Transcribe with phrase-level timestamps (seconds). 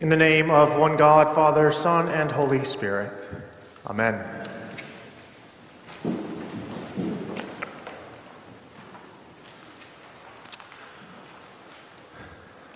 [0.00, 3.10] In the name of one God, Father, Son, and Holy Spirit.
[3.84, 4.24] Amen.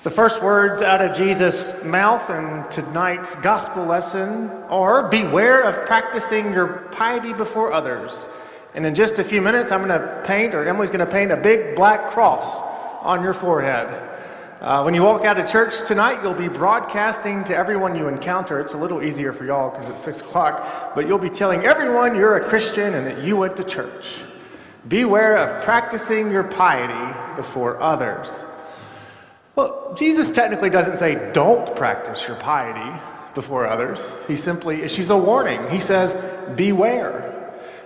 [0.03, 6.53] The first words out of Jesus' mouth in tonight's gospel lesson are Beware of practicing
[6.53, 8.27] your piety before others.
[8.75, 11.31] And in just a few minutes, I'm going to paint, or Emily's going to paint
[11.31, 12.61] a big black cross
[13.03, 14.09] on your forehead.
[14.63, 18.61] Uh, when you walk out of church tonight, you'll be broadcasting to everyone you encounter.
[18.61, 22.15] It's a little easier for y'all because it's 6 o'clock, but you'll be telling everyone
[22.15, 24.21] you're a Christian and that you went to church.
[24.87, 28.45] Beware of practicing your piety before others.
[29.57, 33.01] Well, Jesus technically doesn't say don't practice your piety
[33.35, 34.17] before others.
[34.29, 35.71] He simply issues a warning.
[35.71, 36.15] He says,
[36.55, 37.33] beware.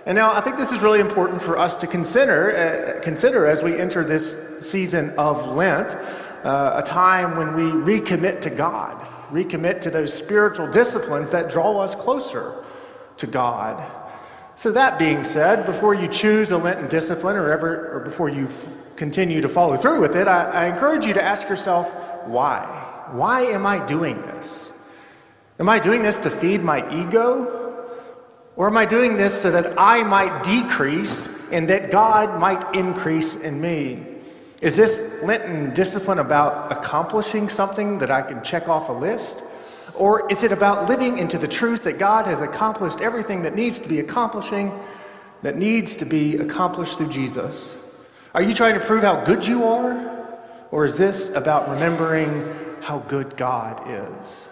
[0.05, 3.63] And now I think this is really important for us to consider, uh, consider as
[3.63, 5.97] we enter this season of Lent,
[6.43, 8.99] uh, a time when we recommit to God,
[9.31, 12.63] recommit to those spiritual disciplines that draw us closer
[13.17, 13.83] to God.
[14.55, 18.45] So, that being said, before you choose a Lenten discipline or, ever, or before you
[18.45, 21.93] f- continue to follow through with it, I, I encourage you to ask yourself,
[22.25, 22.65] why?
[23.11, 24.73] Why am I doing this?
[25.59, 27.67] Am I doing this to feed my ego?
[28.55, 33.35] Or am I doing this so that I might decrease and that God might increase
[33.35, 34.16] in me?
[34.61, 39.43] Is this Lenten discipline about accomplishing something that I can check off a list?
[39.93, 43.79] Or is it about living into the truth that God has accomplished everything that needs
[43.81, 44.71] to be accomplishing,
[45.43, 47.75] that needs to be accomplished through Jesus?
[48.33, 50.15] Are you trying to prove how good you are?
[50.71, 54.47] Or is this about remembering how good God is?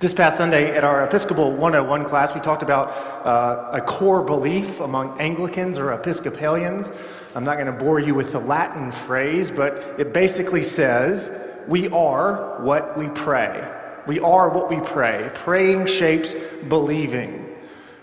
[0.00, 2.88] This past Sunday at our Episcopal 101 class, we talked about
[3.24, 6.90] uh, a core belief among Anglicans or Episcopalians.
[7.36, 11.30] I'm not going to bore you with the Latin phrase, but it basically says,
[11.68, 13.72] We are what we pray.
[14.08, 15.30] We are what we pray.
[15.32, 16.34] Praying shapes
[16.68, 17.54] believing.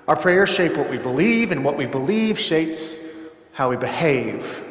[0.07, 2.95] Our prayers shape what we believe, and what we believe shapes
[3.51, 4.63] how we behave.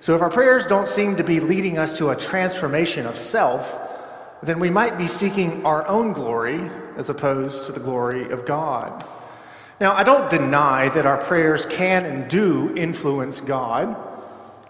[0.00, 3.89] So if our prayers don't seem to be leading us to a transformation of self,
[4.42, 9.04] then we might be seeking our own glory as opposed to the glory of God.
[9.80, 13.96] Now, I don't deny that our prayers can and do influence God.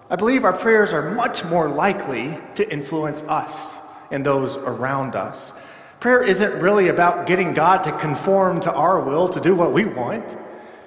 [0.09, 3.79] I believe our prayers are much more likely to influence us
[4.11, 5.53] and those around us.
[6.01, 9.85] Prayer isn't really about getting God to conform to our will to do what we
[9.85, 10.37] want.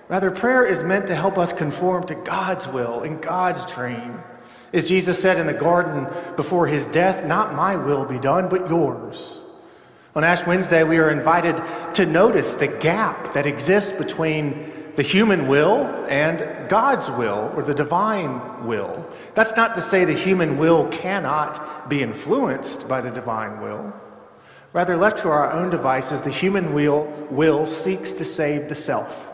[0.08, 4.22] Rather, prayer is meant to help us conform to God's will and God's dream.
[4.74, 8.70] As Jesus said in the garden before his death, Not my will be done, but
[8.70, 9.40] yours.
[10.16, 11.62] On Ash Wednesday, we are invited
[11.94, 17.74] to notice the gap that exists between the human will and God's will, or the
[17.74, 19.08] divine will.
[19.34, 23.94] That's not to say the human will cannot be influenced by the divine will.
[24.72, 29.32] Rather, left to our own devices, the human will, will seeks to save the self,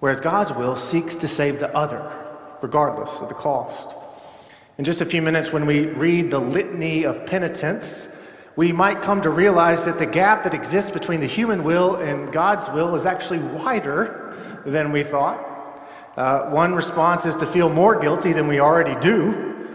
[0.00, 2.10] whereas God's will seeks to save the other,
[2.60, 3.94] regardless of the cost.
[4.78, 8.16] In just a few minutes, when we read the litany of penitence,
[8.54, 12.32] we might come to realize that the gap that exists between the human will and
[12.32, 15.44] God's will is actually wider than we thought.
[16.16, 19.66] Uh, one response is to feel more guilty than we already do,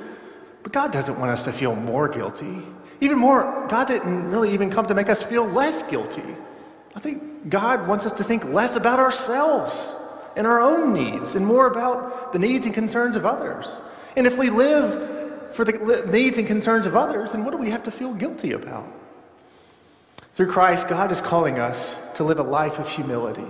[0.63, 2.63] but God doesn't want us to feel more guilty.
[3.01, 6.23] Even more, God didn't really even come to make us feel less guilty.
[6.95, 9.93] I think God wants us to think less about ourselves
[10.37, 13.81] and our own needs and more about the needs and concerns of others.
[14.15, 17.69] And if we live for the needs and concerns of others, then what do we
[17.69, 18.91] have to feel guilty about?
[20.35, 23.45] Through Christ, God is calling us to live a life of humility.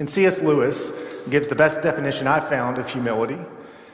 [0.00, 0.42] And C.S.
[0.42, 0.92] Lewis
[1.30, 3.38] gives the best definition I've found of humility.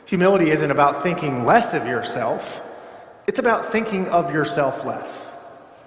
[0.07, 2.63] Humility isn't about thinking less of yourself,
[3.27, 5.37] it's about thinking of yourself less.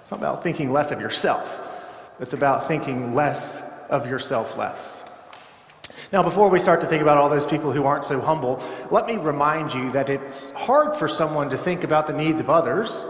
[0.00, 1.60] It's not about thinking less of yourself,
[2.20, 5.02] it's about thinking less of yourself less.
[6.12, 9.06] Now, before we start to think about all those people who aren't so humble, let
[9.06, 13.04] me remind you that it's hard for someone to think about the needs of others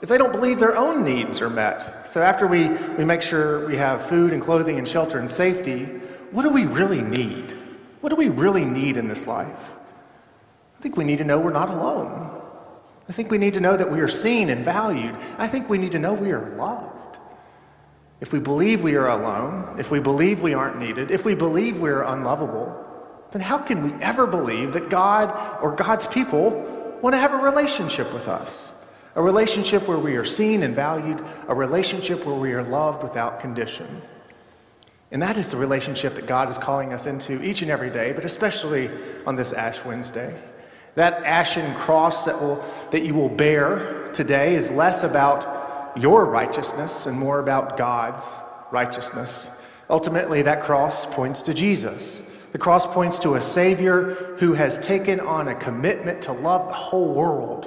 [0.00, 2.06] if they don't believe their own needs are met.
[2.06, 5.84] So, after we, we make sure we have food and clothing and shelter and safety,
[6.30, 7.56] what do we really need?
[8.00, 9.70] What do we really need in this life?
[10.78, 12.40] I think we need to know we're not alone.
[13.08, 15.16] I think we need to know that we are seen and valued.
[15.38, 16.97] I think we need to know we are loved.
[18.20, 21.80] If we believe we are alone, if we believe we aren't needed, if we believe
[21.80, 22.84] we are unlovable,
[23.30, 26.50] then how can we ever believe that God or God's people
[27.00, 28.72] want to have a relationship with us?
[29.14, 33.40] A relationship where we are seen and valued, a relationship where we are loved without
[33.40, 34.02] condition.
[35.10, 38.12] And that is the relationship that God is calling us into each and every day,
[38.12, 38.90] but especially
[39.26, 40.38] on this Ash Wednesday.
[40.96, 45.57] That ashen cross that, will, that you will bear today is less about
[45.96, 48.38] your righteousness and more about God's
[48.70, 49.50] righteousness.
[49.90, 52.22] Ultimately, that cross points to Jesus.
[52.52, 56.74] The cross points to a Savior who has taken on a commitment to love the
[56.74, 57.66] whole world,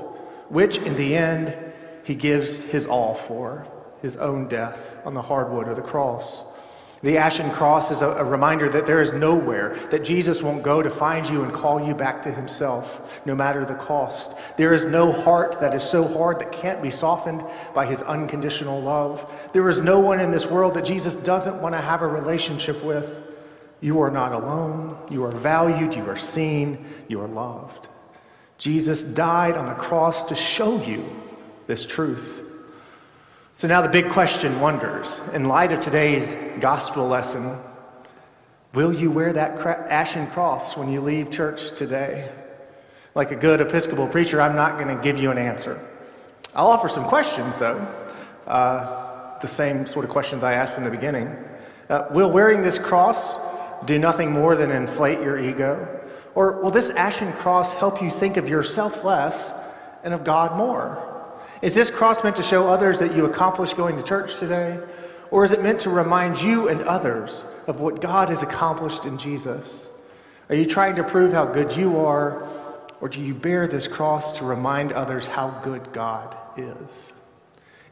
[0.49, 1.55] which in the end,
[2.03, 3.67] he gives his all for
[4.01, 6.43] his own death on the hardwood of the cross.
[7.03, 10.83] The ashen cross is a, a, reminder that there is nowhere that Jesus won't go
[10.83, 14.31] to find you and call you back to himself, no matter the cost.
[14.55, 17.43] There is no heart that is so hard that can't be softened
[17.73, 19.31] by his unconditional love.
[19.51, 22.83] There is no one in this world that Jesus doesn't want to have a relationship
[22.83, 23.19] with.
[23.79, 24.95] You are not alone.
[25.09, 25.95] You are valued.
[25.95, 26.85] You are seen.
[27.07, 27.87] You are loved.
[28.59, 31.03] Jesus died on the cross to show you
[31.65, 32.50] this truth.
[33.61, 37.59] So now the big question wonders in light of today's gospel lesson,
[38.73, 42.31] will you wear that ashen cross when you leave church today?
[43.13, 45.79] Like a good Episcopal preacher, I'm not going to give you an answer.
[46.55, 47.77] I'll offer some questions, though,
[48.47, 51.27] uh, the same sort of questions I asked in the beginning.
[51.87, 53.37] Uh, will wearing this cross
[53.85, 56.01] do nothing more than inflate your ego?
[56.33, 59.53] Or will this ashen cross help you think of yourself less
[60.03, 61.10] and of God more?
[61.61, 64.79] Is this cross meant to show others that you accomplished going to church today?
[65.29, 69.17] Or is it meant to remind you and others of what God has accomplished in
[69.17, 69.87] Jesus?
[70.49, 72.47] Are you trying to prove how good you are,
[72.99, 77.13] or do you bear this cross to remind others how good God is?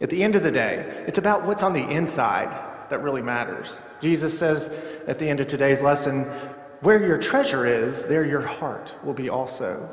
[0.02, 2.50] At the end of the day, it's about what's on the inside
[2.90, 3.80] that really matters.
[4.02, 4.68] Jesus says
[5.08, 6.24] at the end of today's lesson,
[6.82, 9.90] where your treasure is, there your heart will be also.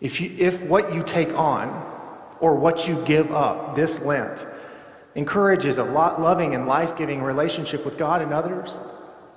[0.00, 1.97] If, you, if what you take on
[2.40, 4.46] or what you give up this Lent
[5.14, 8.78] encourages a lot loving and life giving relationship with God and others,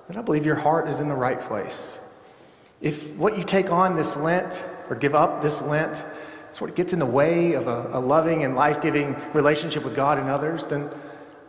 [0.07, 1.97] then I believe your heart is in the right place.
[2.81, 6.03] If what you take on this Lent or give up this Lent
[6.51, 9.95] sort of gets in the way of a, a loving and life giving relationship with
[9.95, 10.89] God and others, then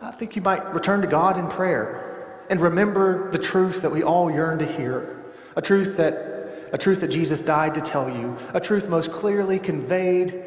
[0.00, 4.02] I think you might return to God in prayer and remember the truth that we
[4.02, 5.19] all yearn to hear
[5.56, 6.32] a truth that
[6.72, 10.42] a truth that Jesus died to tell you, a truth most clearly conveyed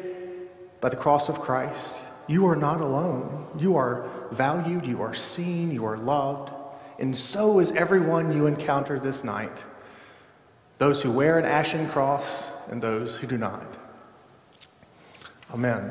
[0.80, 3.48] by the cross of Christ, you are not alone.
[3.58, 6.52] You are valued, you are seen, you are loved,
[6.98, 9.64] and so is everyone you encounter this night
[10.78, 13.66] those who wear an ashen cross and those who do not.
[15.52, 15.90] Amen.